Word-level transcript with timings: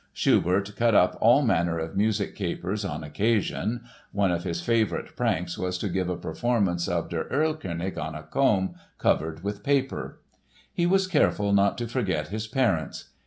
Schubert 0.13 0.75
cut 0.75 0.95
up 0.95 1.15
all 1.21 1.43
manner 1.43 1.77
of 1.77 1.95
musical 1.95 2.33
capers 2.35 2.83
on 2.83 3.03
occasion 3.03 3.81
(one 4.11 4.31
of 4.31 4.45
his 4.45 4.59
favorite 4.59 5.15
pranks 5.15 5.59
was 5.59 5.77
to 5.77 5.87
give 5.89 6.09
a 6.09 6.17
performance 6.17 6.87
of 6.87 7.07
Der 7.09 7.29
Erlkönig 7.29 7.99
on 7.99 8.15
a 8.15 8.23
comb 8.23 8.73
covered 8.97 9.43
with 9.43 9.61
paper!). 9.63 10.19
He 10.73 10.87
was 10.87 11.05
careful 11.05 11.53
not 11.53 11.77
to 11.77 11.87
forget 11.87 12.29
his 12.29 12.47
parents. 12.47 13.09